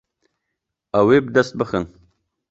[0.99, 1.85] Ew ê bi dest bixin.